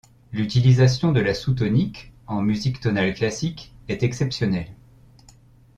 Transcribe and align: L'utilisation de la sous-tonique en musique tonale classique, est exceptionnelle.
L'utilisation 0.31 1.11
de 1.11 1.19
la 1.19 1.35
sous-tonique 1.35 2.11
en 2.25 2.41
musique 2.41 2.79
tonale 2.79 3.13
classique, 3.13 3.75
est 3.87 4.01
exceptionnelle. 4.01 4.73